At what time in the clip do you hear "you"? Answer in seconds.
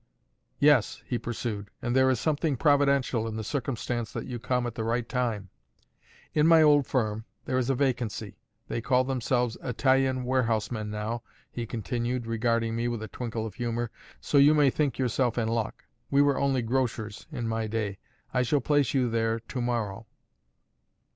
4.25-4.39, 14.39-14.55, 18.95-19.07